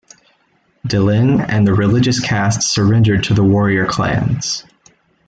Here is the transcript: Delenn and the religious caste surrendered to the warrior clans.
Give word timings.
Delenn 0.83 1.39
and 1.47 1.67
the 1.67 1.75
religious 1.75 2.19
caste 2.19 2.63
surrendered 2.63 3.25
to 3.25 3.35
the 3.35 3.43
warrior 3.43 3.85
clans. 3.85 4.63